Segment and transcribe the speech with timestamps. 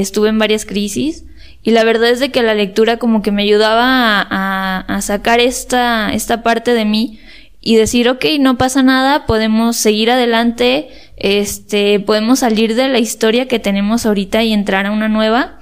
[0.00, 1.24] estuve en varias crisis
[1.64, 5.40] y la verdad es de que la lectura como que me ayudaba a, a, sacar
[5.40, 7.18] esta, esta parte de mí
[7.60, 13.48] y decir, ok, no pasa nada, podemos seguir adelante, este, podemos salir de la historia
[13.48, 15.57] que tenemos ahorita y entrar a una nueva.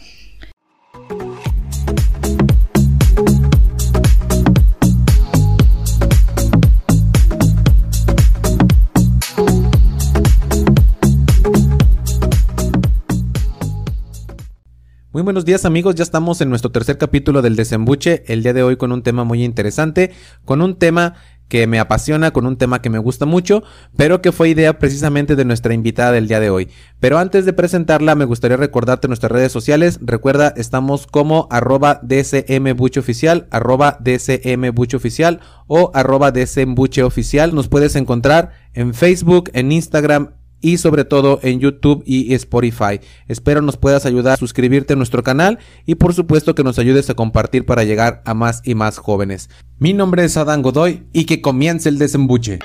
[15.17, 18.63] Muy buenos días amigos, ya estamos en nuestro tercer capítulo del desembuche, el día de
[18.63, 20.13] hoy con un tema muy interesante,
[20.45, 21.15] con un tema
[21.49, 23.63] que me apasiona, con un tema que me gusta mucho,
[23.97, 26.69] pero que fue idea precisamente de nuestra invitada del día de hoy.
[27.01, 30.01] Pero antes de presentarla, me gustaría recordarte nuestras redes sociales.
[30.03, 37.55] Recuerda, estamos como arroba dsmbucheoficial, arroba dsmbucheoficial o arroba dsmbucheoficial.
[37.55, 40.33] Nos puedes encontrar en Facebook, en Instagram,
[40.67, 42.99] y sobre todo en YouTube y Spotify.
[43.29, 47.09] Espero nos puedas ayudar a suscribirte a nuestro canal y por supuesto que nos ayudes
[47.09, 49.49] a compartir para llegar a más y más jóvenes.
[49.79, 52.59] Mi nombre es Adán Godoy y que comience el desembuche.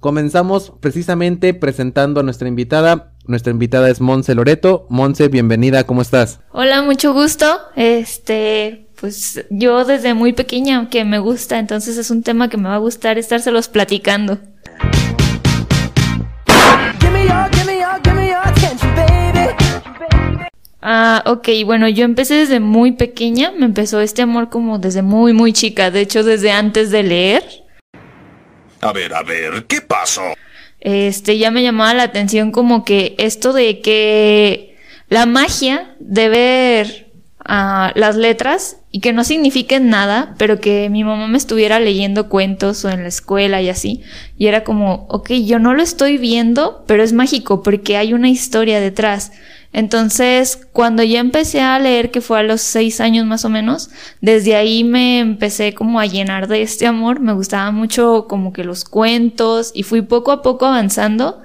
[0.00, 3.12] Comenzamos precisamente presentando a nuestra invitada.
[3.26, 4.86] Nuestra invitada es Monse Loreto.
[4.88, 6.40] Monse, bienvenida, ¿cómo estás?
[6.52, 7.44] Hola, mucho gusto.
[7.76, 12.70] Este, pues yo desde muy pequeña que me gusta, entonces es un tema que me
[12.70, 14.38] va a gustar estárselos platicando.
[20.82, 25.32] Ah, ok, bueno, yo empecé desde muy pequeña, me empezó este amor como desde muy,
[25.32, 27.44] muy chica, de hecho desde antes de leer.
[28.80, 30.22] A ver, a ver, ¿qué pasó?
[30.80, 37.09] Este, ya me llamaba la atención como que esto de que la magia de ver
[37.52, 42.28] a las letras y que no signifiquen nada, pero que mi mamá me estuviera leyendo
[42.28, 44.02] cuentos o en la escuela y así.
[44.38, 48.28] Y era como, ok, yo no lo estoy viendo, pero es mágico porque hay una
[48.28, 49.32] historia detrás.
[49.72, 53.90] Entonces, cuando ya empecé a leer, que fue a los seis años más o menos,
[54.20, 57.18] desde ahí me empecé como a llenar de este amor.
[57.18, 61.40] Me gustaba mucho como que los cuentos y fui poco a poco avanzando.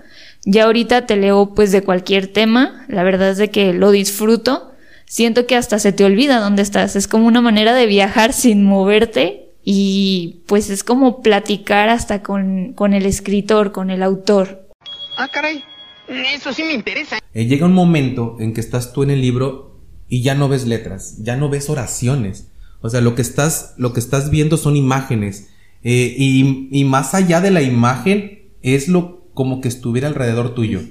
[0.45, 2.85] Ya ahorita te leo pues de cualquier tema.
[2.89, 4.74] La verdad es de que lo disfruto
[5.05, 6.95] siento que hasta se te olvida dónde estás.
[6.95, 12.73] Es como una manera de viajar sin moverte y pues es como platicar hasta con,
[12.73, 14.67] con el escritor, con el autor.
[15.17, 15.63] Ah, caray,
[16.33, 17.17] eso sí me interesa.
[17.33, 20.67] Eh, llega un momento en que estás tú en el libro y ya no ves
[20.67, 22.51] letras, ya no ves oraciones.
[22.81, 25.49] O sea, lo que estás, lo que estás viendo son imágenes.
[25.83, 30.81] Eh, y, y, más allá de la imagen es lo como que estuviera alrededor tuyo.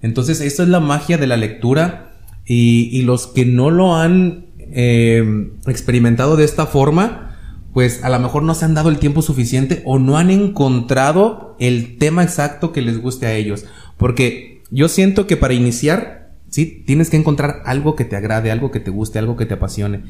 [0.00, 2.13] Entonces, esa es la magia de la lectura
[2.46, 7.36] y, los que no lo han eh, experimentado de esta forma,
[7.72, 11.56] pues a lo mejor no se han dado el tiempo suficiente o no han encontrado
[11.58, 13.64] el tema exacto que les guste a ellos.
[13.96, 18.70] Porque yo siento que para iniciar, sí, tienes que encontrar algo que te agrade, algo
[18.70, 20.02] que te guste, algo que te apasione.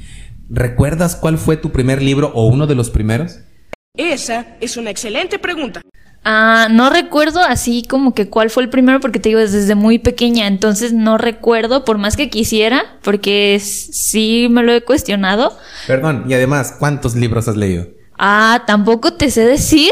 [0.51, 3.41] ¿Recuerdas cuál fue tu primer libro o uno de los primeros?
[3.97, 5.81] Esa es una excelente pregunta.
[6.25, 9.99] Ah, no recuerdo así como que cuál fue el primero porque te digo desde muy
[9.99, 15.57] pequeña, entonces no recuerdo por más que quisiera porque sí me lo he cuestionado.
[15.87, 17.89] Perdón, y además, ¿cuántos libros has leído?
[18.19, 19.91] Ah, tampoco te sé decir.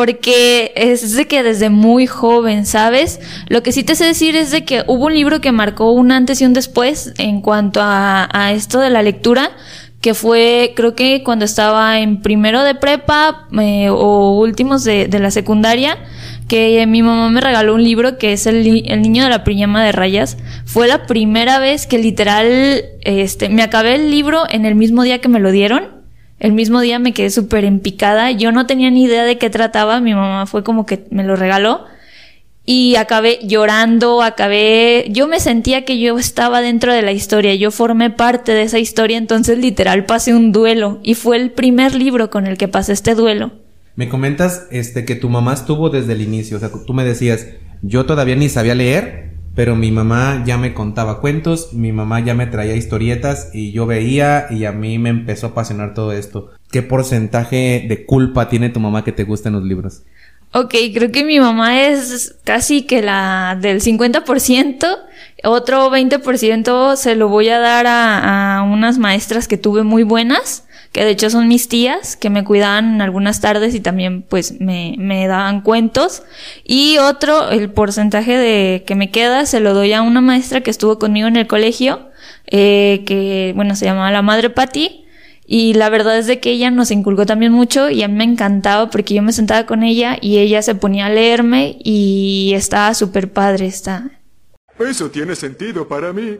[0.00, 3.20] Porque es de que desde muy joven, ¿sabes?
[3.48, 6.10] Lo que sí te sé decir es de que hubo un libro que marcó un
[6.10, 9.50] antes y un después en cuanto a, esto de la lectura,
[10.00, 15.30] que fue creo que cuando estaba en primero de prepa eh, o últimos de, la
[15.30, 15.98] secundaria,
[16.48, 19.84] que mi mamá me regaló un libro que es el, el, niño de la pijama
[19.84, 20.38] de rayas.
[20.64, 25.20] Fue la primera vez que literal este, me acabé el libro en el mismo día
[25.20, 25.99] que me lo dieron
[26.40, 28.30] el mismo día me quedé súper empicada.
[28.30, 30.00] Yo no tenía ni idea de qué trataba.
[30.00, 31.84] Mi mamá fue como que me lo regaló.
[32.64, 35.06] Y acabé llorando, acabé...
[35.10, 37.54] Yo me sentía que yo estaba dentro de la historia.
[37.54, 39.18] Yo formé parte de esa historia.
[39.18, 40.98] Entonces literal pasé un duelo.
[41.02, 43.52] Y fue el primer libro con el que pasé este duelo.
[43.94, 46.56] Me comentas este, que tu mamá estuvo desde el inicio.
[46.56, 47.48] O sea, tú me decías,
[47.82, 52.32] yo todavía ni sabía leer pero mi mamá ya me contaba cuentos, mi mamá ya
[52.32, 56.50] me traía historietas y yo veía y a mí me empezó a apasionar todo esto.
[56.70, 60.00] ¿Qué porcentaje de culpa tiene tu mamá que te gusten los libros?
[60.54, 64.96] Ok, creo que mi mamá es casi que la del 50%,
[65.44, 70.64] otro 20% se lo voy a dar a, a unas maestras que tuve muy buenas
[70.92, 74.96] que de hecho son mis tías, que me cuidaban algunas tardes y también pues me,
[74.98, 76.24] me daban cuentos.
[76.64, 80.70] Y otro, el porcentaje de que me queda, se lo doy a una maestra que
[80.70, 82.08] estuvo conmigo en el colegio,
[82.46, 85.06] eh, que bueno, se llamaba la Madre Patti.
[85.52, 88.24] Y la verdad es de que ella nos inculcó también mucho y a mí me
[88.24, 92.94] encantaba porque yo me sentaba con ella y ella se ponía a leerme y estaba
[92.94, 93.66] súper padre.
[93.66, 94.20] Está.
[94.78, 96.38] Eso tiene sentido para mí.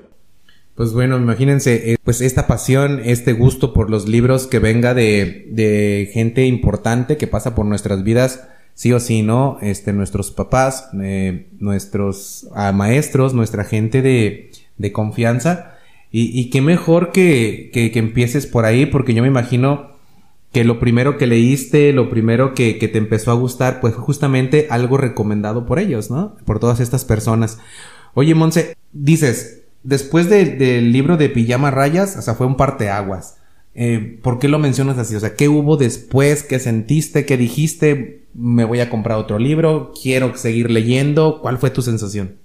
[0.75, 5.49] Pues bueno, imagínense, eh, pues esta pasión, este gusto por los libros que venga de,
[5.51, 9.59] de gente importante que pasa por nuestras vidas, sí o sí, ¿no?
[9.61, 15.77] Este, nuestros papás, eh, nuestros ah, maestros, nuestra gente de, de confianza.
[16.13, 19.93] Y, qué mejor que, que, empieces por ahí, porque yo me imagino
[20.51, 24.67] que lo primero que leíste, lo primero que, que te empezó a gustar, pues justamente
[24.71, 26.37] algo recomendado por ellos, ¿no?
[26.45, 27.59] Por todas estas personas.
[28.15, 33.37] Oye, Monse, dices, después del libro de Pijama Rayas, o sea, fue un parteaguas.
[33.75, 35.15] Eh, ¿Por qué lo mencionas así?
[35.15, 36.43] O sea, ¿qué hubo después?
[36.43, 37.25] ¿Qué sentiste?
[37.25, 38.25] ¿Qué dijiste?
[38.35, 39.93] ¿Me voy a comprar otro libro?
[40.01, 41.41] ¿Quiero seguir leyendo?
[41.41, 42.37] ¿Cuál fue tu sensación?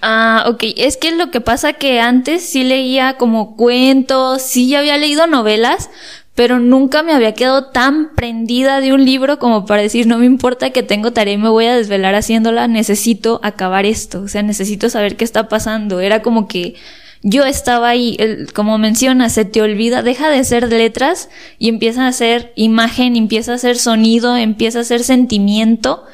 [0.00, 0.64] Ah, ok.
[0.76, 5.26] Es que lo que pasa que antes sí leía como cuentos, sí ya había leído
[5.26, 5.90] novelas,
[6.38, 10.26] pero nunca me había quedado tan prendida de un libro como para decir, no me
[10.26, 14.44] importa que tengo tarea y me voy a desvelar haciéndola, necesito acabar esto, o sea,
[14.44, 15.98] necesito saber qué está pasando.
[15.98, 16.76] Era como que
[17.24, 18.16] yo estaba ahí,
[18.54, 23.54] como menciona, se te olvida, deja de ser letras y empieza a ser imagen, empieza
[23.54, 26.04] a ser sonido, empieza a ser sentimiento.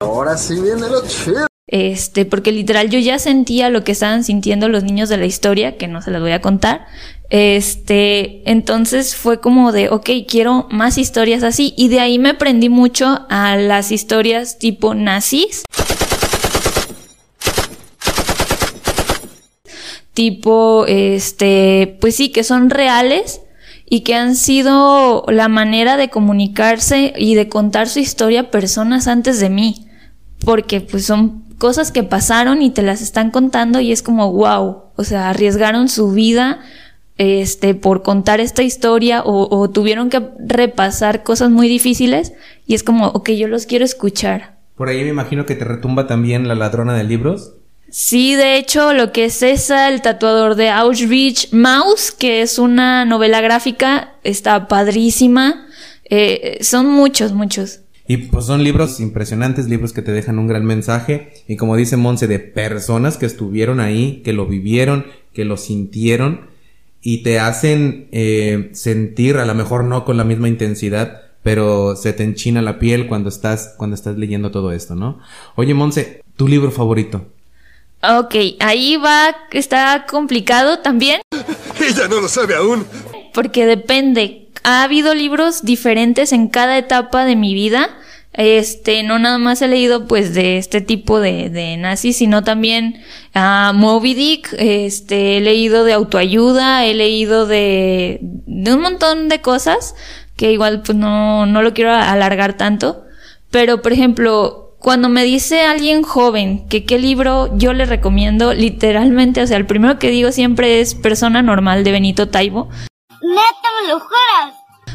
[0.00, 1.46] Ahora sí viene lo chido.
[1.68, 5.76] Este, porque literal yo ya sentía lo que estaban sintiendo los niños de la historia,
[5.76, 6.86] que no se las voy a contar.
[7.28, 11.74] Este, entonces fue como de, ok, quiero más historias así.
[11.76, 15.64] Y de ahí me aprendí mucho a las historias tipo nazis.
[20.14, 23.40] Tipo, este, pues sí, que son reales
[23.90, 29.40] y que han sido la manera de comunicarse y de contar su historia personas antes
[29.40, 29.88] de mí.
[30.44, 34.82] Porque pues son cosas que pasaron y te las están contando y es como wow,
[34.94, 36.60] o sea, arriesgaron su vida
[37.18, 42.34] este por contar esta historia o, o, tuvieron que repasar cosas muy difíciles
[42.66, 44.56] y es como, ok, yo los quiero escuchar.
[44.74, 47.54] Por ahí me imagino que te retumba también la ladrona de libros.
[47.88, 53.04] Sí, de hecho, lo que es esa, el tatuador de Auschwitz, Maus, que es una
[53.04, 55.66] novela gráfica, está padrísima.
[56.04, 57.80] Eh, son muchos, muchos.
[58.08, 61.32] Y pues son libros impresionantes, libros que te dejan un gran mensaje.
[61.48, 66.46] Y como dice Monse, de personas que estuvieron ahí, que lo vivieron, que lo sintieron
[67.02, 72.12] y te hacen eh, sentir, a lo mejor no con la misma intensidad, pero se
[72.12, 75.20] te enchina la piel cuando estás, cuando estás leyendo todo esto, ¿no?
[75.54, 77.26] Oye, Monse, ¿tu libro favorito?
[78.02, 81.20] Ok, ahí va, está complicado también.
[81.80, 82.84] Ella no lo sabe aún.
[83.32, 87.90] Porque depende ha habido libros diferentes en cada etapa de mi vida.
[88.32, 93.02] Este, no nada más he leído pues de este tipo de, de nazis, sino también
[93.32, 99.40] a Moby Dick, este, he leído de autoayuda, he leído de, de un montón de
[99.40, 99.94] cosas
[100.36, 103.04] que igual pues no, no lo quiero alargar tanto.
[103.50, 109.42] Pero por ejemplo, cuando me dice alguien joven que qué libro yo le recomiendo, literalmente,
[109.42, 112.68] o sea, el primero que digo siempre es Persona Normal de Benito Taibo.
[113.26, 114.54] Me lo juras.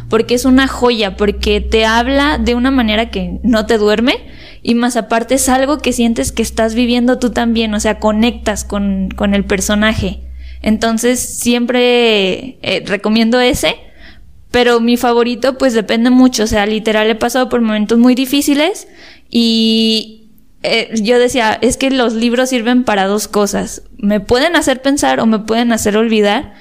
[0.10, 4.26] Porque es una joya, porque te habla de una manera que no te duerme
[4.62, 8.64] y más aparte es algo que sientes que estás viviendo tú también, o sea, conectas
[8.64, 10.22] con, con el personaje.
[10.62, 13.76] Entonces siempre eh, recomiendo ese,
[14.52, 18.88] pero mi favorito pues depende mucho, o sea, literal he pasado por momentos muy difíciles
[19.30, 20.21] y,
[20.64, 23.84] eh, yo decía, es que los libros sirven para dos cosas.
[23.98, 26.54] Me pueden hacer pensar o me pueden hacer olvidar.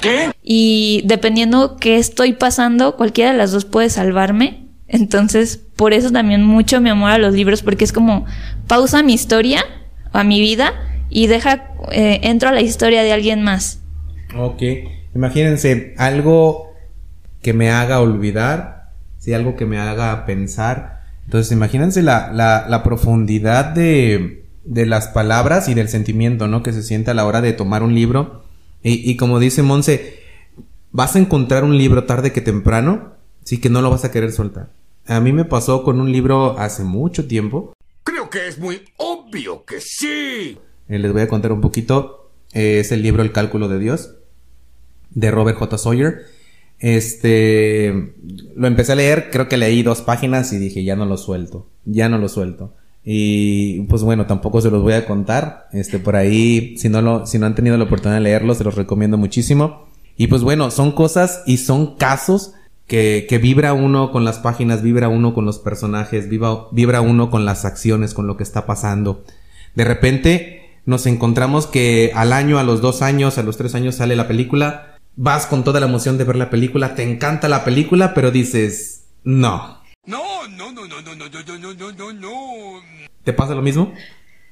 [0.00, 0.30] ¿Qué?
[0.42, 4.66] Y dependiendo qué estoy pasando, cualquiera de las dos puede salvarme.
[4.88, 8.26] Entonces, por eso también mucho mi amor a los libros, porque es como
[8.66, 9.64] pausa mi historia,
[10.12, 10.74] a mi vida,
[11.08, 13.80] y deja, eh, entro a la historia de alguien más.
[14.36, 14.62] Ok.
[15.14, 16.74] Imagínense, algo
[17.42, 20.95] que me haga olvidar, si algo que me haga pensar.
[21.26, 26.62] Entonces, imagínense la, la, la profundidad de, de las palabras y del sentimiento, ¿no?
[26.62, 28.44] Que se siente a la hora de tomar un libro
[28.82, 30.20] y, y, como dice Monse,
[30.92, 33.14] vas a encontrar un libro tarde que temprano,
[33.44, 34.70] sí que no lo vas a querer soltar.
[35.06, 37.72] A mí me pasó con un libro hace mucho tiempo.
[38.04, 40.58] Creo que es muy obvio que sí.
[40.88, 42.30] Eh, les voy a contar un poquito.
[42.52, 44.14] Eh, es el libro El cálculo de Dios,
[45.10, 45.78] de Robert J.
[45.78, 46.26] Sawyer.
[46.78, 48.14] Este,
[48.54, 51.66] lo empecé a leer, creo que leí dos páginas y dije, ya no lo suelto,
[51.84, 52.74] ya no lo suelto.
[53.08, 55.68] Y pues bueno, tampoco se los voy a contar.
[55.72, 58.64] Este, por ahí, si no lo, si no han tenido la oportunidad de leerlo, se
[58.64, 59.86] los recomiendo muchísimo.
[60.16, 62.52] Y pues bueno, son cosas y son casos
[62.86, 67.30] que, que vibra uno con las páginas, vibra uno con los personajes, vibra, vibra uno
[67.30, 69.24] con las acciones, con lo que está pasando.
[69.76, 73.96] De repente nos encontramos que al año, a los dos años, a los tres años
[73.96, 77.64] sale la película vas con toda la emoción de ver la película, te encanta la
[77.64, 79.82] película, pero dices, no.
[80.04, 82.82] No, no, no, no, no, no, no, no, no, no, no.
[83.24, 83.92] ¿Te pasa lo mismo?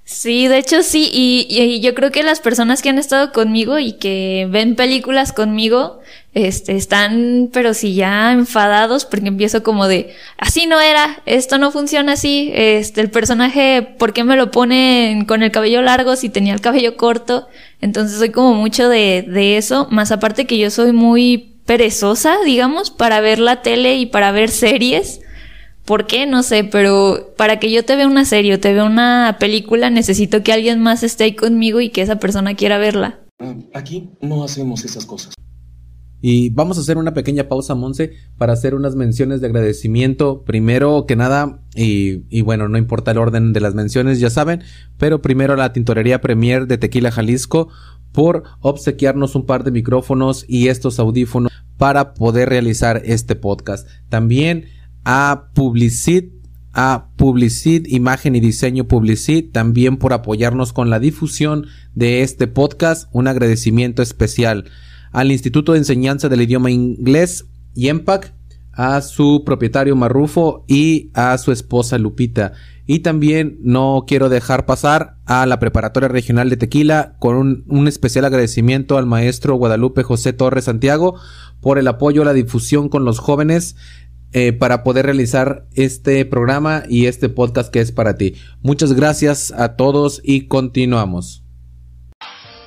[0.06, 3.78] Sí, de hecho sí, y, y yo creo que las personas que han estado conmigo
[3.78, 6.00] y que ven películas conmigo,
[6.34, 11.72] este, están, pero sí ya enfadados porque empiezo como de, así no era, esto no
[11.72, 16.28] funciona así, este, el personaje, ¿por qué me lo ponen con el cabello largo si
[16.28, 17.48] tenía el cabello corto?
[17.84, 22.90] Entonces soy como mucho de, de eso, más aparte que yo soy muy perezosa, digamos,
[22.90, 25.20] para ver la tele y para ver series.
[25.84, 26.24] ¿Por qué?
[26.24, 29.90] No sé, pero para que yo te vea una serie o te vea una película,
[29.90, 33.18] necesito que alguien más esté ahí conmigo y que esa persona quiera verla.
[33.74, 35.34] Aquí no hacemos esas cosas.
[36.26, 40.42] Y vamos a hacer una pequeña pausa, Monse, para hacer unas menciones de agradecimiento.
[40.42, 44.62] Primero que nada, y, bueno, no importa el orden de las menciones, ya saben,
[44.96, 47.68] pero primero a la Tintorería Premier de Tequila Jalisco
[48.12, 53.86] por obsequiarnos un par de micrófonos y estos audífonos para poder realizar este podcast.
[54.08, 54.64] También
[55.04, 56.32] a Publicit,
[56.72, 63.10] a Publicit, Imagen y Diseño Publicit, también por apoyarnos con la difusión de este podcast.
[63.12, 64.70] Un agradecimiento especial
[65.14, 68.34] al Instituto de Enseñanza del Idioma Inglés, IEMPAC,
[68.72, 72.52] a su propietario Marrufo y a su esposa Lupita.
[72.84, 78.24] Y también no quiero dejar pasar a la Preparatoria Regional de Tequila con un, especial
[78.24, 81.14] agradecimiento al maestro Guadalupe José Torres Santiago
[81.60, 83.76] por el apoyo a la difusión con los jóvenes
[84.32, 88.34] eh, para poder realizar este programa y este podcast que es para ti.
[88.62, 91.44] Muchas gracias a todos y continuamos.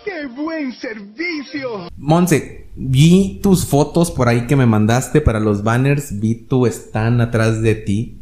[0.06, 0.28] ¡Qué
[0.58, 1.90] buen servicio!
[1.98, 7.22] Monse, vi tus fotos por ahí que me mandaste para los banners, vi tu stand
[7.22, 8.16] atrás de ti.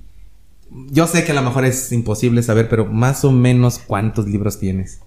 [0.91, 4.59] Yo sé que a lo mejor es imposible saber, pero más o menos cuántos libros
[4.59, 4.99] tienes.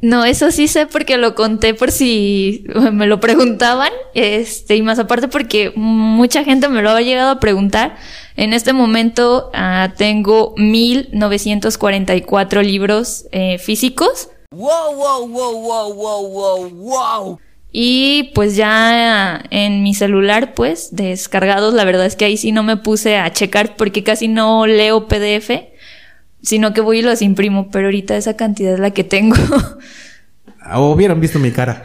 [0.00, 4.98] No, eso sí sé porque lo conté por si me lo preguntaban, este, y más
[4.98, 7.96] aparte porque mucha gente me lo ha llegado a preguntar.
[8.34, 14.28] En este momento uh, tengo 1944 libros eh, físicos.
[14.52, 17.40] Wow, wow, wow, wow, wow, wow, wow.
[17.72, 22.62] Y pues ya en mi celular, pues, descargados, la verdad es que ahí sí no
[22.62, 25.72] me puse a checar porque casi no leo PDF
[26.42, 29.36] sino que voy y los imprimo, pero ahorita esa cantidad es la que tengo.
[30.74, 31.84] O hubieran visto mi cara.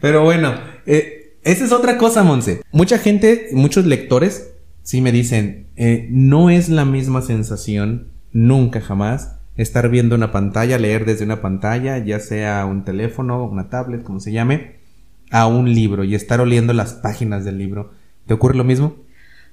[0.00, 2.60] pero bueno, eh, esa es otra cosa, Monse.
[2.70, 9.35] Mucha gente, muchos lectores, sí me dicen, eh, no es la misma sensación, nunca jamás,
[9.56, 14.20] estar viendo una pantalla, leer desde una pantalla, ya sea un teléfono, una tablet, como
[14.20, 14.76] se llame,
[15.30, 17.92] a un libro y estar oliendo las páginas del libro.
[18.26, 18.96] ¿Te ocurre lo mismo?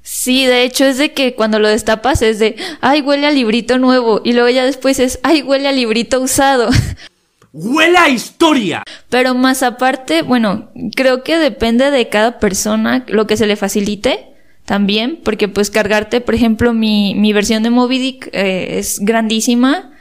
[0.01, 3.77] Sí, de hecho es de que cuando lo destapas es de, ay, huele a librito
[3.77, 4.21] nuevo.
[4.23, 6.69] Y luego ya después es, ay, huele a librito usado.
[7.53, 8.83] ¡Huele a historia!
[9.09, 14.25] Pero más aparte, bueno, creo que depende de cada persona lo que se le facilite
[14.65, 19.92] también, porque pues cargarte, por ejemplo, mi, mi versión de Moby Dick eh, es grandísima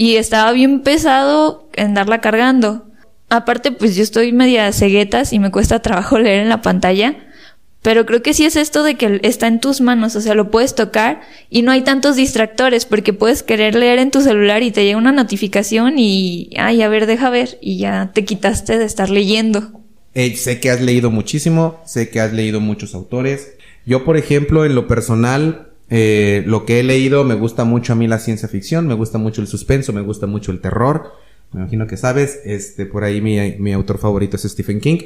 [0.00, 2.86] y estaba bien pesado en darla cargando.
[3.28, 7.16] Aparte, pues yo estoy media ceguetas y me cuesta trabajo leer en la pantalla.
[7.82, 10.50] Pero creo que sí es esto de que está en tus manos, o sea, lo
[10.50, 14.70] puedes tocar y no hay tantos distractores porque puedes querer leer en tu celular y
[14.70, 18.86] te llega una notificación y, ay, a ver, deja ver y ya te quitaste de
[18.86, 19.82] estar leyendo.
[20.14, 23.52] Eh, sé que has leído muchísimo, sé que has leído muchos autores.
[23.84, 27.96] Yo, por ejemplo, en lo personal, eh, lo que he leído me gusta mucho a
[27.96, 31.12] mí la ciencia ficción, me gusta mucho el suspenso, me gusta mucho el terror.
[31.52, 34.98] Me imagino que sabes, este, por ahí mi, autor favorito es Stephen King.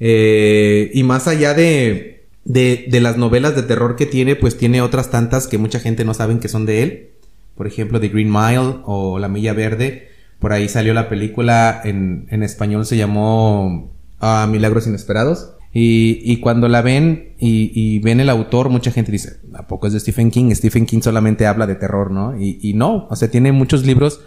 [0.00, 5.10] Eh, y más allá de, de, las novelas de terror que tiene, pues tiene otras
[5.10, 7.10] tantas que mucha gente no sabe que son de él.
[7.54, 10.08] Por ejemplo, The Green Mile o La Milla Verde.
[10.38, 15.50] Por ahí salió la película, en, en español se llamó uh, Milagros Inesperados.
[15.72, 19.86] Y, y, cuando la ven y, y, ven el autor, mucha gente dice, ¿a poco
[19.86, 20.50] es de Stephen King?
[20.54, 22.40] Stephen King solamente habla de terror, ¿no?
[22.40, 24.20] Y, y no, o sea, tiene muchos libros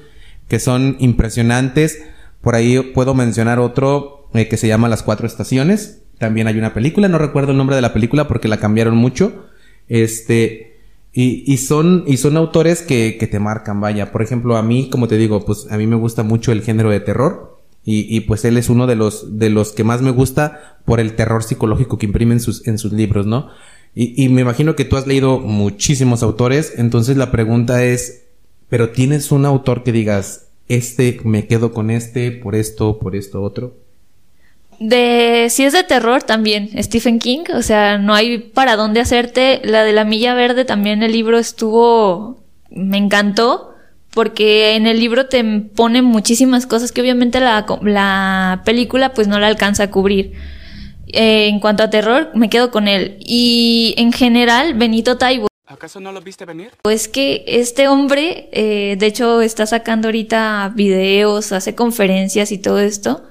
[0.47, 2.03] que son impresionantes.
[2.41, 6.03] Por ahí puedo mencionar otro eh, que se llama Las Cuatro Estaciones.
[6.19, 9.45] También hay una película, no recuerdo el nombre de la película porque la cambiaron mucho.
[9.87, 10.79] Este,
[11.13, 14.11] y, y son, y son autores que, que te marcan, vaya.
[14.11, 16.91] Por ejemplo, a mí, como te digo, pues a mí me gusta mucho el género
[16.91, 17.60] de terror.
[17.83, 20.99] Y, y pues él es uno de los, de los que más me gusta por
[20.99, 23.49] el terror psicológico que imprime en sus, en sus libros, ¿no?
[23.95, 28.23] Y, y me imagino que tú has leído muchísimos autores, entonces la pregunta es,
[28.69, 33.41] pero tienes un autor que digas, este, me quedo con este, por esto, por esto,
[33.41, 33.75] otro.
[34.79, 39.61] De si es de terror también, Stephen King, o sea, no hay para dónde hacerte.
[39.63, 42.37] La de la milla verde también el libro estuvo
[42.71, 43.70] me encantó
[44.13, 49.39] porque en el libro te pone muchísimas cosas que obviamente la, la película pues no
[49.39, 50.33] la alcanza a cubrir.
[51.13, 53.17] Eh, en cuanto a terror, me quedo con él.
[53.19, 55.47] Y en general, Benito Taibo.
[55.65, 56.71] ¿Acaso no lo viste venir?
[56.81, 62.79] Pues que este hombre, eh, de hecho, está sacando ahorita videos, hace conferencias y todo
[62.79, 63.23] esto.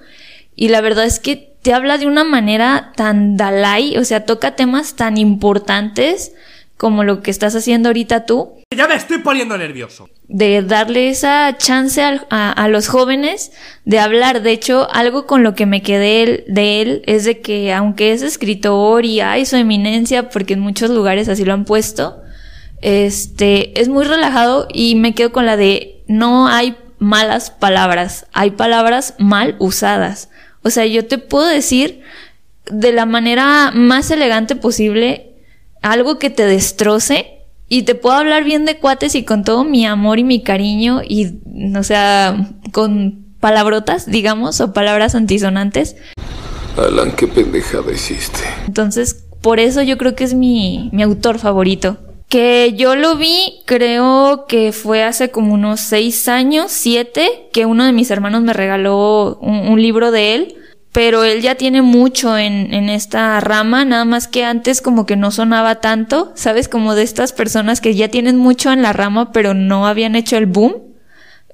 [0.57, 4.57] Y la verdad es que te habla de una manera tan Dalai, o sea, toca
[4.57, 6.33] temas tan importantes
[6.81, 8.55] como lo que estás haciendo ahorita tú.
[8.75, 10.09] Ya me estoy poniendo nervioso.
[10.29, 13.53] De darle esa chance a, a, a los jóvenes
[13.85, 14.41] de hablar.
[14.41, 18.23] De hecho, algo con lo que me quedé de él es de que aunque es
[18.23, 22.23] escritor y hay su eminencia, porque en muchos lugares así lo han puesto,
[22.81, 28.53] este, es muy relajado y me quedo con la de no hay malas palabras, hay
[28.53, 30.31] palabras mal usadas.
[30.63, 32.01] O sea, yo te puedo decir
[32.71, 35.30] de la manera más elegante posible
[35.83, 39.87] algo que te destroce y te puedo hablar bien de cuates y con todo mi
[39.87, 41.39] amor y mi cariño y,
[41.77, 45.97] o sea, con palabrotas, digamos, o palabras antisonantes.
[46.77, 48.41] Alan, qué pendejada hiciste.
[48.67, 51.97] Entonces, por eso yo creo que es mi, mi autor favorito.
[52.29, 57.85] Que yo lo vi, creo que fue hace como unos seis años, siete, que uno
[57.85, 60.57] de mis hermanos me regaló un, un libro de él
[60.93, 65.17] pero él ya tiene mucho en, en esta rama, nada más que antes como que
[65.17, 66.69] no sonaba tanto, ¿sabes?
[66.69, 70.37] Como de estas personas que ya tienen mucho en la rama, pero no habían hecho
[70.37, 70.75] el boom.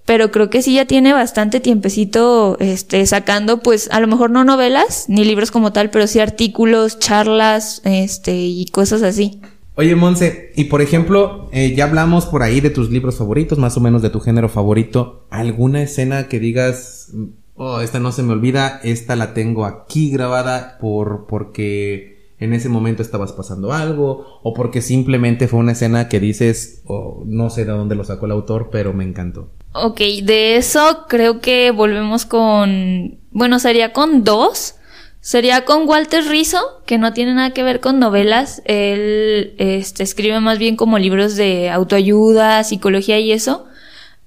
[0.07, 4.45] Pero creo que sí ya tiene bastante tiempecito, este, sacando, pues, a lo mejor no
[4.45, 9.40] novelas, ni libros como tal, pero sí artículos, charlas, este, y cosas así.
[9.75, 13.76] Oye, Monse, y por ejemplo, eh, ya hablamos por ahí de tus libros favoritos, más
[13.76, 15.26] o menos de tu género favorito.
[15.28, 17.11] ¿Alguna escena que digas,
[17.57, 22.69] oh, esta no se me olvida, esta la tengo aquí grabada por, porque en ese
[22.69, 27.65] momento estabas pasando algo, o porque simplemente fue una escena que dices, oh, no sé
[27.65, 29.51] de dónde lo sacó el autor, pero me encantó.
[29.73, 34.75] Ok, de eso creo que volvemos con, bueno, sería con dos.
[35.21, 38.63] Sería con Walter Rizzo, que no tiene nada que ver con novelas.
[38.65, 43.65] Él este, escribe más bien como libros de autoayuda, psicología y eso.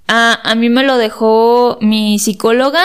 [0.09, 2.81] A, a mí me lo dejó mi psicóloga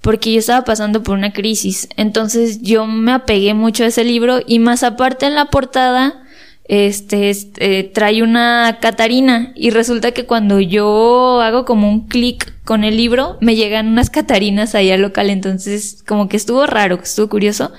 [0.00, 1.88] porque yo estaba pasando por una crisis.
[1.96, 6.24] Entonces yo me apegué mucho a ese libro y más aparte en la portada
[6.68, 12.84] este, este trae una Catarina y resulta que cuando yo hago como un clic con
[12.84, 17.28] el libro me llegan unas Catarinas allá al local, entonces como que estuvo raro, estuvo
[17.28, 17.72] curioso.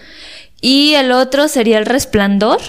[0.60, 2.60] Y el otro sería El Resplandor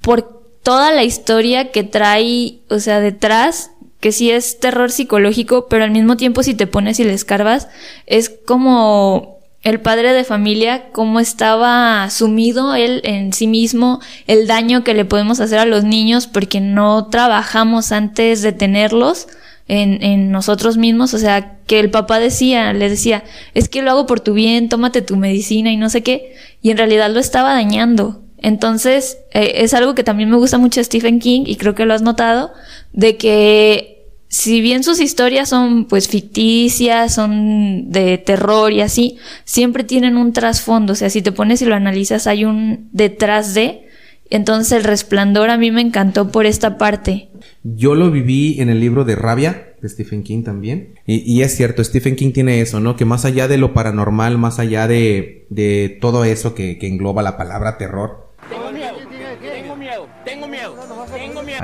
[0.00, 3.70] por toda la historia que trae, o sea, detrás
[4.04, 7.68] que sí es terror psicológico, pero al mismo tiempo si te pones y le escarbas,
[8.04, 14.84] es como el padre de familia, cómo estaba sumido él en sí mismo, el daño
[14.84, 19.26] que le podemos hacer a los niños porque no trabajamos antes de tenerlos
[19.68, 24.04] en, nosotros mismos, o sea, que el papá decía, le decía, es que lo hago
[24.04, 27.54] por tu bien, tómate tu medicina y no sé qué, y en realidad lo estaba
[27.54, 28.20] dañando.
[28.36, 31.94] Entonces, eh, es algo que también me gusta mucho Stephen King y creo que lo
[31.94, 32.52] has notado,
[32.92, 33.93] de que
[34.34, 40.32] si bien sus historias son pues ficticias, son de terror y así, siempre tienen un
[40.32, 43.86] trasfondo, o sea, si te pones y lo analizas hay un detrás de,
[44.30, 47.28] entonces el resplandor a mí me encantó por esta parte.
[47.62, 50.94] Yo lo viví en el libro de Rabia de Stephen King también.
[51.06, 52.96] Y, y, es cierto, Stephen King tiene eso, ¿no?
[52.96, 57.22] Que más allá de lo paranormal, más allá de, de todo eso que, que engloba
[57.22, 58.23] la palabra terror,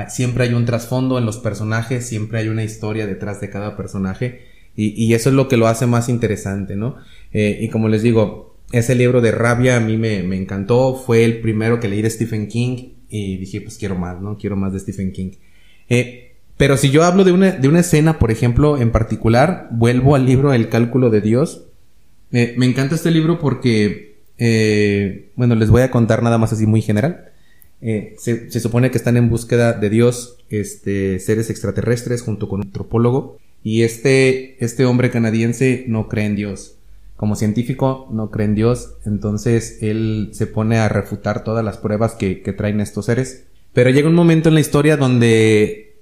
[0.09, 4.51] Siempre hay un trasfondo en los personajes, siempre hay una historia detrás de cada personaje
[4.75, 6.95] y, eso es lo que lo hace más interesante, ¿no?
[7.33, 11.25] Eh, y como les digo, ese libro de Rabia a mí me, me, encantó, fue
[11.25, 14.37] el primero que leí de Stephen King y dije, pues quiero más, ¿no?
[14.37, 15.31] Quiero más de Stephen King.
[15.89, 20.15] Eh, pero si yo hablo de una, de una escena, por ejemplo, en particular, vuelvo
[20.15, 21.65] al libro El cálculo de Dios.
[22.31, 24.21] Eh, me encanta este libro porque,
[25.35, 27.30] bueno, les voy a contar nada más así muy general.
[27.81, 32.67] Eh, se, supone que están en búsqueda de Dios, este, seres extraterrestres junto con un
[32.67, 33.37] antropólogo.
[33.63, 36.77] Y este, este hombre canadiense no cree en Dios.
[37.15, 38.93] Como científico no cree en Dios.
[39.05, 43.45] Entonces él se pone a refutar todas las pruebas que, que traen estos seres.
[43.73, 45.97] Pero llega un momento en la historia donde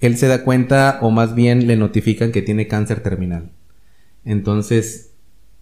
[0.00, 3.50] él se da cuenta o más bien le notifican que tiene cáncer terminal.
[4.24, 5.12] Entonces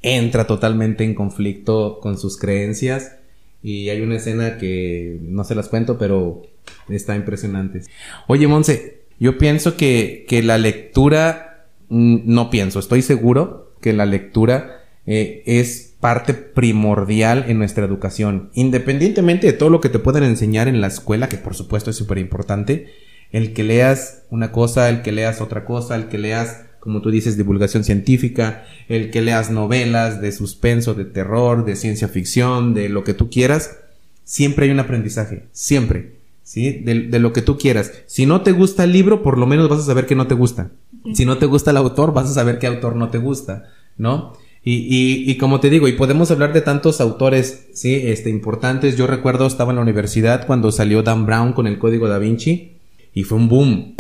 [0.03, 3.17] entra totalmente en conflicto con sus creencias
[3.63, 6.43] y hay una escena que no se las cuento, pero
[6.89, 7.83] está impresionante.
[8.27, 14.83] Oye, Monse, yo pienso que, que la lectura, no pienso, estoy seguro que la lectura
[15.07, 20.69] eh, es parte primordial en nuestra educación, independientemente de todo lo que te puedan enseñar
[20.69, 22.93] en la escuela, que por supuesto es súper importante.
[23.31, 27.11] El que leas una cosa, el que leas otra cosa, el que leas, como tú
[27.11, 32.89] dices, divulgación científica, el que leas novelas de suspenso, de terror, de ciencia ficción, de
[32.89, 33.77] lo que tú quieras,
[34.23, 36.13] siempre hay un aprendizaje, siempre.
[36.45, 36.71] ¿sí?
[36.85, 37.91] De, de, lo que tú quieras.
[38.07, 40.35] Si no te gusta el libro, por lo menos vas a saber que no te
[40.35, 40.71] gusta.
[41.13, 43.65] Si no te gusta el autor, vas a saber qué autor no te gusta,
[43.99, 44.35] ¿no?
[44.63, 48.97] Y, y, y, como te digo, y podemos hablar de tantos autores, sí, este, importantes.
[48.97, 52.77] Yo recuerdo, estaba en la universidad cuando salió Dan Brown con el Código Da Vinci
[53.13, 53.97] y fue un boom.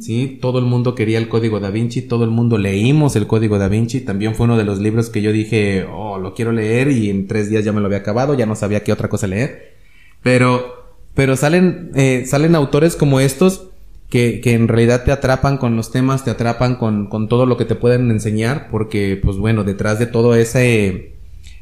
[0.00, 3.58] Sí, todo el mundo quería el Código Da Vinci, todo el mundo leímos el Código
[3.58, 4.00] Da Vinci.
[4.00, 7.26] También fue uno de los libros que yo dije, oh, lo quiero leer y en
[7.26, 9.74] tres días ya me lo había acabado, ya no sabía qué otra cosa leer.
[10.22, 13.68] Pero, pero salen, eh, salen autores como estos
[14.08, 17.56] que, que, en realidad te atrapan con los temas, te atrapan con, con, todo lo
[17.56, 21.16] que te pueden enseñar, porque, pues bueno, detrás de todo ese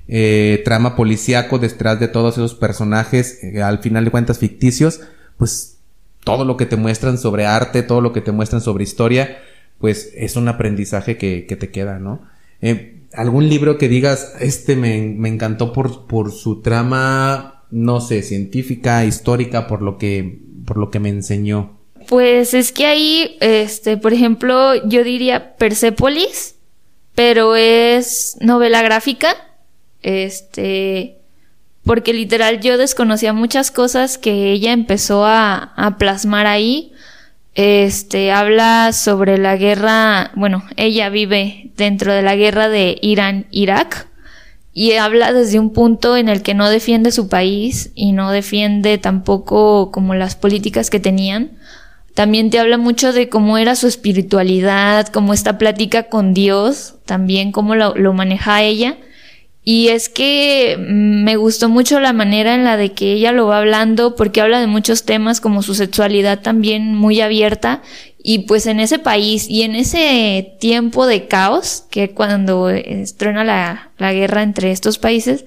[0.07, 5.00] eh, trama policíaco, detrás de todos esos personajes, eh, al final de cuentas ficticios,
[5.38, 5.73] pues
[6.24, 9.38] todo lo que te muestran sobre arte, todo lo que te muestran sobre historia,
[9.78, 12.22] pues es un aprendizaje que, que te queda, ¿no?
[12.60, 18.22] Eh, algún libro que digas, este me, me encantó por, por su trama, no sé,
[18.22, 21.78] científica, histórica, por lo que, por lo que me enseñó.
[22.08, 26.56] Pues es que ahí, este, por ejemplo, yo diría Persepolis,
[27.14, 29.34] pero es novela gráfica,
[30.02, 31.18] este,
[31.85, 36.92] porque literal yo desconocía muchas cosas que ella empezó a, a plasmar ahí.
[37.55, 44.09] Este, habla sobre la guerra, bueno, ella vive dentro de la guerra de Irán-Irak
[44.73, 48.99] y habla desde un punto en el que no defiende su país y no defiende
[48.99, 51.53] tampoco como las políticas que tenían,
[52.14, 57.51] también te habla mucho de cómo era su espiritualidad, cómo esta plática con Dios, también
[57.51, 58.97] cómo lo, lo, maneja ella.
[59.66, 63.59] Y es que me gustó mucho la manera en la de que ella lo va
[63.59, 67.83] hablando, porque habla de muchos temas como su sexualidad también muy abierta.
[68.22, 73.90] Y pues en ese país y en ese tiempo de caos, que cuando estrena la,
[73.96, 75.46] la guerra entre estos países,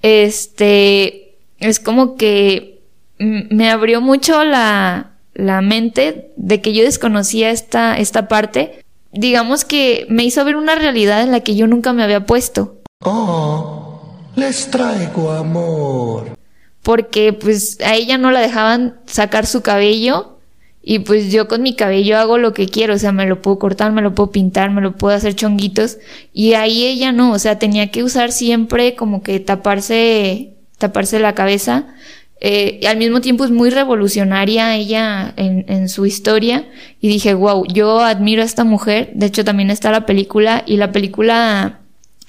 [0.00, 2.80] este, es como que
[3.18, 10.06] me abrió mucho la, la mente de que yo desconocía esta, esta parte, digamos que
[10.08, 12.79] me hizo ver una realidad en la que yo nunca me había puesto.
[13.02, 13.98] Oh,
[14.36, 16.36] les traigo amor.
[16.82, 20.38] Porque pues a ella no la dejaban sacar su cabello
[20.82, 23.58] y pues yo con mi cabello hago lo que quiero, o sea, me lo puedo
[23.58, 25.98] cortar, me lo puedo pintar, me lo puedo hacer chonguitos.
[26.34, 31.34] Y ahí ella no, o sea, tenía que usar siempre como que taparse, taparse la
[31.34, 31.94] cabeza.
[32.42, 36.68] Eh, y al mismo tiempo es muy revolucionaria ella en, su historia.
[37.00, 40.64] Y dije, wow, yo admiro a esta mujer, de hecho también está la película.
[40.66, 41.79] Y la película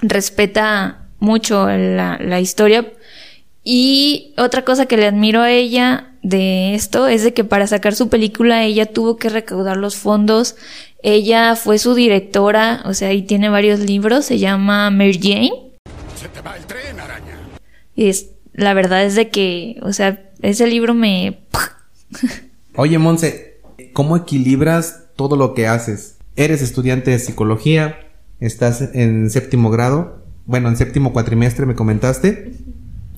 [0.01, 2.91] respeta mucho la, la historia
[3.63, 7.95] y otra cosa que le admiro a ella de esto es de que para sacar
[7.95, 10.55] su película ella tuvo que recaudar los fondos,
[11.03, 15.51] ella fue su directora, o sea, ahí tiene varios libros, se llama Mary Jane.
[16.15, 17.37] Se te va el tren, araña.
[17.95, 21.39] Y es la verdad es de que, o sea, ese libro me...
[22.75, 23.61] Oye, Monse,
[23.93, 26.17] ¿cómo equilibras todo lo que haces?
[26.35, 27.99] Eres estudiante de psicología,
[28.41, 32.51] estás en séptimo grado, bueno, en séptimo cuatrimestre me comentaste.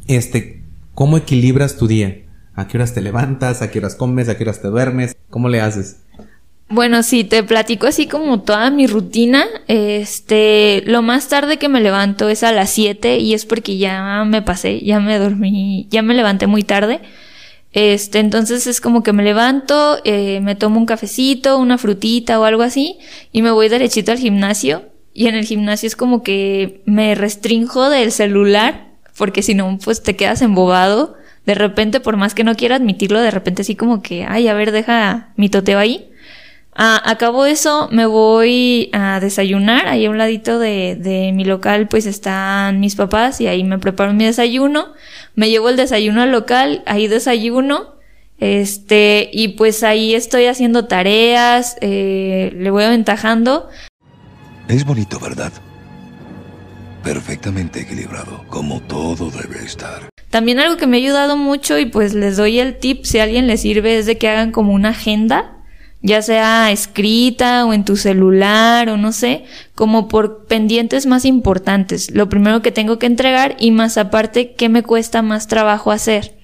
[0.08, 0.62] Este,
[0.94, 2.18] ¿cómo equilibras tu día?
[2.54, 3.62] ¿A qué horas te levantas?
[3.62, 4.30] ¿A qué horas comes?
[4.30, 5.16] ¿A qué horas te duermes?
[5.30, 5.98] ¿Cómo le haces?
[6.70, 9.46] Bueno, sí, te platico así como toda mi rutina.
[9.68, 14.24] Este, lo más tarde que me levanto es a las 7 y es porque ya
[14.26, 17.02] me pasé, ya me dormí, ya me levanté muy tarde.
[17.72, 22.44] Este, entonces es como que me levanto, eh, me tomo un cafecito, una frutita o
[22.44, 22.98] algo así
[23.32, 24.93] y me voy derechito al gimnasio.
[25.14, 30.04] Y en el gimnasio es como que me restrinjo del celular porque si no, pues
[30.04, 31.16] te quedas embobado.
[31.46, 34.54] De repente, por más que no quiera admitirlo, de repente así como que, ay, a
[34.54, 36.10] ver, deja mi toteo ahí.
[36.76, 39.88] Ah, acabo eso, me voy a desayunar.
[39.88, 43.78] Ahí a un ladito de, de, mi local, pues están mis papás y ahí me
[43.78, 44.94] preparo mi desayuno.
[45.36, 47.94] Me llevo el desayuno al local, ahí desayuno.
[48.40, 53.70] Este, y pues ahí estoy haciendo tareas, eh, le voy aventajando.
[54.68, 55.52] Es bonito, ¿verdad?
[57.04, 60.10] Perfectamente equilibrado, como todo debe estar.
[60.30, 63.24] También algo que me ha ayudado mucho y pues les doy el tip si a
[63.24, 65.54] alguien le sirve es de que hagan como una agenda
[66.04, 72.12] ya sea escrita o en tu celular o no sé, como por pendientes más importantes,
[72.12, 76.36] lo primero que tengo que entregar y más aparte qué me cuesta más trabajo hacer.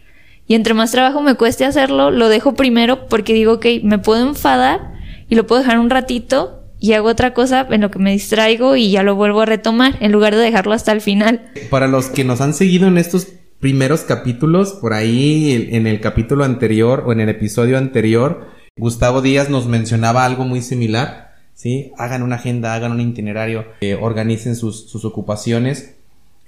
[0.48, 4.28] Y entre más trabajo me cueste hacerlo, lo dejo primero porque digo que me puedo
[4.28, 4.94] enfadar
[5.28, 8.76] y lo puedo dejar un ratito y hago otra cosa en lo que me distraigo
[8.76, 11.52] y ya lo vuelvo a retomar en lugar de dejarlo hasta el final.
[11.70, 13.28] Para los que nos han seguido en estos
[13.60, 19.50] primeros capítulos, por ahí en el capítulo anterior o en el episodio anterior, Gustavo Díaz
[19.50, 21.92] nos mencionaba algo muy similar, ¿sí?
[21.98, 25.96] Hagan una agenda, hagan un itinerario, eh, organicen sus, sus ocupaciones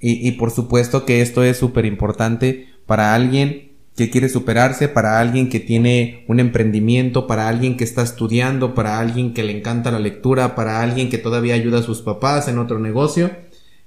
[0.00, 5.20] y, y por supuesto que esto es súper importante para alguien que quiere superarse, para
[5.20, 9.90] alguien que tiene un emprendimiento, para alguien que está estudiando, para alguien que le encanta
[9.90, 13.30] la lectura, para alguien que todavía ayuda a sus papás en otro negocio.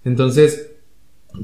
[0.03, 0.71] Entonces,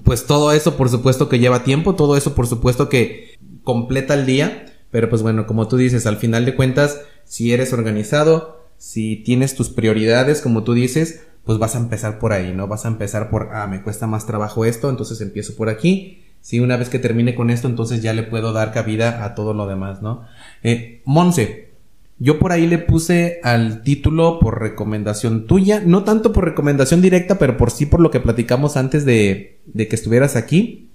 [0.04, 4.26] pues todo eso por supuesto que lleva tiempo, todo eso por supuesto que completa el
[4.26, 9.18] día, pero pues bueno, como tú dices, al final de cuentas, si eres organizado, si
[9.18, 12.68] tienes tus prioridades, como tú dices, pues vas a empezar por ahí, ¿no?
[12.68, 16.24] Vas a empezar por, ah, me cuesta más trabajo esto, entonces empiezo por aquí.
[16.42, 19.54] Si una vez que termine con esto, entonces ya le puedo dar cabida a todo
[19.54, 20.26] lo demás, ¿no?
[20.64, 21.72] Eh, Monse,
[22.18, 27.40] yo por ahí le puse al título por recomendación tuya, no tanto por recomendación directa,
[27.40, 30.90] pero por sí por lo que platicamos antes de, de que estuvieras aquí.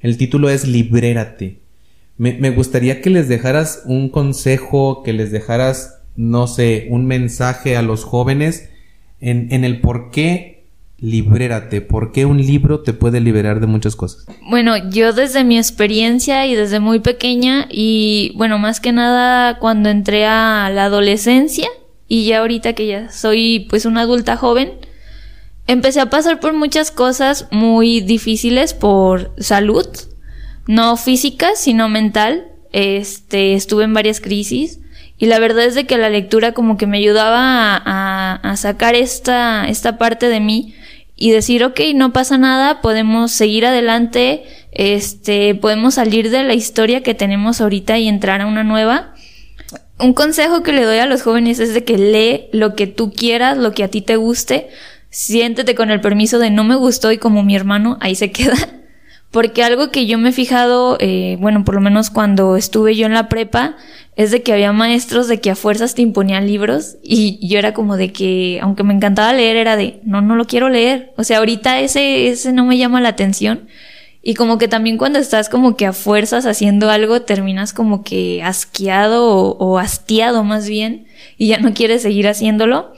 [0.00, 1.58] El título es Librérate.
[2.16, 7.76] Me, me, gustaría que les dejaras un consejo, que les dejaras, no sé, un mensaje
[7.76, 8.70] a los jóvenes
[9.20, 10.59] en, en el por qué
[11.02, 14.26] Librérate, ¿por qué un libro te puede liberar de muchas cosas?
[14.50, 19.88] Bueno, yo desde mi experiencia y desde muy pequeña y bueno, más que nada cuando
[19.88, 21.68] entré a la adolescencia
[22.06, 24.72] y ya ahorita que ya soy pues una adulta joven,
[25.66, 29.86] empecé a pasar por muchas cosas muy difíciles por salud,
[30.66, 32.48] no física, sino mental.
[32.72, 34.80] Este, estuve en varias crisis
[35.16, 38.56] y la verdad es de que la lectura como que me ayudaba a, a, a
[38.56, 40.74] sacar esta, esta parte de mí
[41.20, 47.02] y decir, ok, no pasa nada, podemos seguir adelante, este, podemos salir de la historia
[47.02, 49.12] que tenemos ahorita y entrar a una nueva.
[49.98, 53.12] Un consejo que le doy a los jóvenes es de que lee lo que tú
[53.12, 54.70] quieras, lo que a ti te guste,
[55.10, 58.56] siéntete con el permiso de no me gustó y como mi hermano, ahí se queda.
[59.30, 63.06] Porque algo que yo me he fijado, eh, bueno, por lo menos cuando estuve yo
[63.06, 63.76] en la prepa,
[64.16, 67.72] es de que había maestros de que a fuerzas te imponían libros y yo era
[67.72, 71.12] como de que, aunque me encantaba leer, era de, no, no lo quiero leer.
[71.16, 73.68] O sea, ahorita ese, ese no me llama la atención.
[74.22, 78.42] Y como que también cuando estás como que a fuerzas haciendo algo, terminas como que
[78.42, 81.06] asqueado o, o hastiado más bien
[81.38, 82.92] y ya no quieres seguir haciéndolo.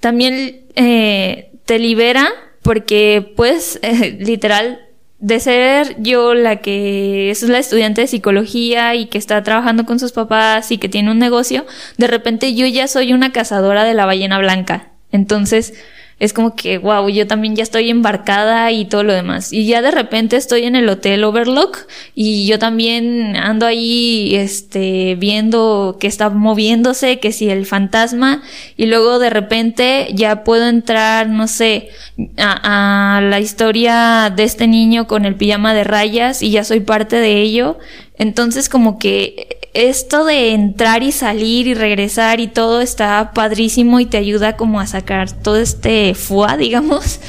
[0.00, 2.28] También eh, te libera
[2.62, 4.80] porque pues eh, literal
[5.20, 9.98] de ser yo la que es la estudiante de psicología y que está trabajando con
[9.98, 11.66] sus papás y que tiene un negocio,
[11.98, 14.88] de repente yo ya soy una cazadora de la ballena blanca.
[15.12, 15.74] Entonces,
[16.20, 19.54] es como que, wow, yo también ya estoy embarcada y todo lo demás.
[19.54, 21.78] Y ya de repente estoy en el hotel Overlook
[22.14, 28.42] y yo también ando ahí, este, viendo que está moviéndose, que si el fantasma,
[28.76, 31.88] y luego de repente ya puedo entrar, no sé,
[32.36, 36.80] a, a la historia de este niño con el pijama de rayas y ya soy
[36.80, 37.78] parte de ello.
[38.18, 44.06] Entonces como que esto de entrar y salir y regresar y todo está padrísimo y
[44.06, 47.20] te ayuda como a sacar todo este fuá, digamos.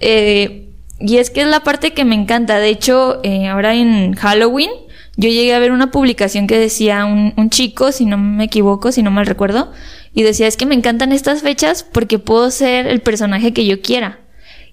[0.00, 0.68] Eh,
[1.00, 2.58] y es que es la parte que me encanta.
[2.58, 4.70] De hecho, eh, ahora en Halloween,
[5.16, 8.92] yo llegué a ver una publicación que decía un, un, chico, si no me equivoco,
[8.92, 9.72] si no mal recuerdo,
[10.12, 13.80] y decía, es que me encantan estas fechas porque puedo ser el personaje que yo
[13.80, 14.20] quiera.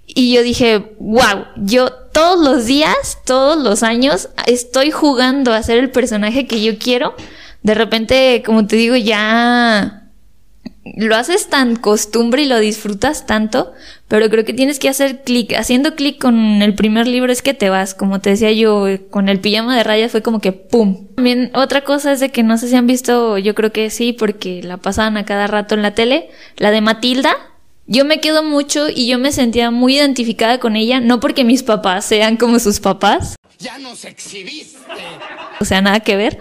[0.08, 5.80] Y yo dije, wow, yo todos los días, todos los años, estoy jugando a ser
[5.80, 7.14] el personaje que yo quiero.
[7.62, 10.08] De repente, como te digo, ya
[10.96, 13.74] lo haces tan costumbre y lo disfrutas tanto,
[14.08, 15.56] pero creo que tienes que hacer clic.
[15.58, 17.94] Haciendo clic con el primer libro es que te vas.
[17.94, 21.08] Como te decía yo, con el pijama de rayas fue como que ¡pum!
[21.16, 24.14] También otra cosa es de que no sé si han visto, yo creo que sí,
[24.14, 27.36] porque la pasaban a cada rato en la tele, la de Matilda.
[27.88, 31.62] Yo me quedo mucho y yo me sentía muy identificada con ella, no porque mis
[31.62, 33.36] papás sean como sus papás.
[33.60, 34.80] Ya nos exhibiste.
[35.60, 36.40] O sea, nada que ver.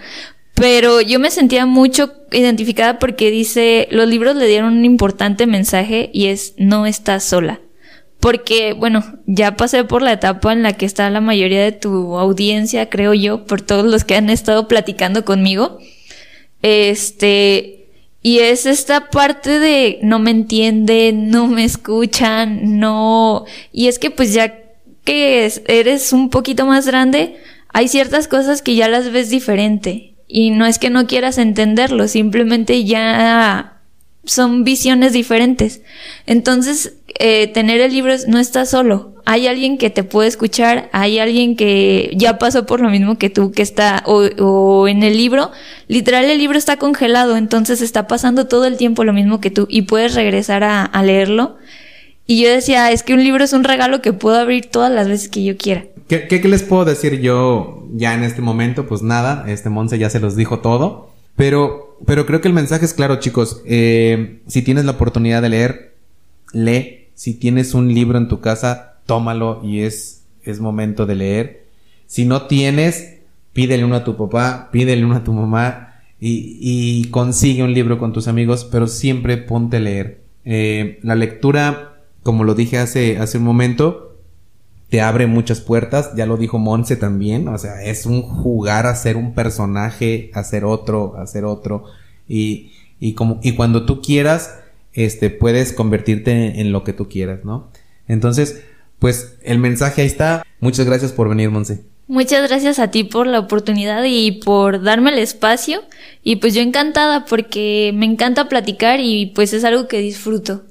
[0.54, 6.11] Pero yo me sentía mucho identificada porque dice, los libros le dieron un importante mensaje
[6.14, 7.61] y es, no estás sola.
[8.20, 12.16] Porque, bueno, ya pasé por la etapa en la que está la mayoría de tu
[12.16, 15.78] audiencia, creo yo, por todos los que han estado platicando conmigo.
[16.62, 17.84] Este,
[18.27, 23.45] y es esta parte de no me entienden, no me escuchan, no...
[23.71, 24.63] Y es que pues ya
[25.05, 27.37] que eres un poquito más grande,
[27.69, 30.15] hay ciertas cosas que ya las ves diferente.
[30.27, 33.74] Y no es que no quieras entenderlo, simplemente ya
[34.25, 35.83] son visiones diferentes.
[36.27, 41.19] Entonces, eh, tener el libro no está solo hay alguien que te puede escuchar, hay
[41.19, 45.17] alguien que ya pasó por lo mismo que tú, que está, o, o, en el
[45.17, 45.51] libro,
[45.89, 49.67] literal el libro está congelado, entonces está pasando todo el tiempo lo mismo que tú
[49.71, 51.57] y puedes regresar a, leerlo.
[52.27, 55.09] Y yo decía, es que un libro es un regalo que puedo abrir todas las
[55.09, 55.85] veces que yo quiera.
[56.09, 58.87] ¿qué, qué, les puedo decir yo ya en este momento?
[58.87, 61.11] Pues nada, este Monse ya se los dijo todo.
[61.37, 63.62] Pero, pero creo que el mensaje es claro, chicos.
[63.67, 65.95] Eh, si tienes la oportunidad de leer,
[66.53, 67.09] lee.
[67.14, 71.67] Si tienes un libro en tu casa, tómalo y es, es momento de leer.
[72.07, 73.19] Si no tienes,
[73.53, 78.12] pídele uno a tu papá, pídele uno a tu mamá y, consigue un libro con
[78.12, 80.21] tus amigos, pero siempre ponte a leer.
[80.45, 84.13] Eh, la lectura, como lo dije hace, hace un momento,
[84.94, 88.94] te abre muchas puertas, ya lo dijo Monse también, o sea, es un jugar a
[88.94, 91.87] ser un personaje, a ser otro, a ser otro,
[92.28, 94.54] y, y como, y cuando tú quieras,
[94.92, 97.72] este, puedes convertirte en lo que tú quieras, ¿no?
[98.07, 98.62] Entonces,
[99.00, 100.44] pues el mensaje ahí está.
[100.61, 101.83] Muchas gracias por venir, Monse.
[102.07, 105.83] Muchas gracias a ti por la oportunidad y por darme el espacio.
[106.22, 110.62] Y pues yo encantada porque me encanta platicar y pues es algo que disfruto.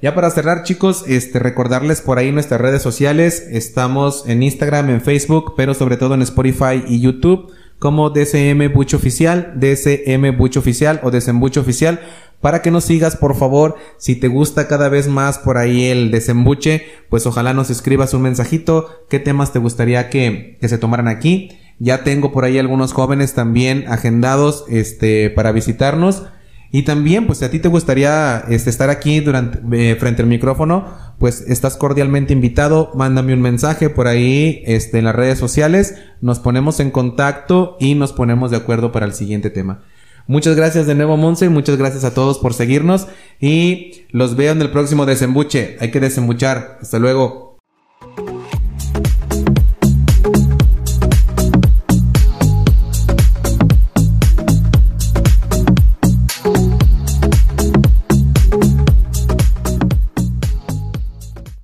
[0.00, 3.44] Ya para cerrar, chicos, este recordarles por ahí nuestras redes sociales.
[3.50, 8.96] Estamos en Instagram, en Facebook, pero sobre todo en Spotify y YouTube como DCM Bucho
[8.96, 12.00] Oficial, DCM Bucho Oficial o Desembucho Oficial
[12.40, 13.74] para que nos sigas por favor.
[13.96, 18.22] Si te gusta cada vez más por ahí el desembuche, pues ojalá nos escribas un
[18.22, 21.58] mensajito, qué temas te gustaría que, que se tomaran aquí.
[21.80, 26.22] Ya tengo por ahí algunos jóvenes también agendados este, para visitarnos.
[26.70, 30.28] Y también, pues si a ti te gustaría este, estar aquí durante, eh, frente al
[30.28, 30.86] micrófono,
[31.18, 32.90] pues estás cordialmente invitado.
[32.94, 35.94] Mándame un mensaje por ahí este, en las redes sociales.
[36.20, 39.82] Nos ponemos en contacto y nos ponemos de acuerdo para el siguiente tema.
[40.26, 41.48] Muchas gracias de nuevo, Monse.
[41.48, 43.06] Muchas gracias a todos por seguirnos.
[43.40, 45.78] Y los veo en el próximo desembuche.
[45.80, 46.78] Hay que desembuchar.
[46.82, 47.47] Hasta luego.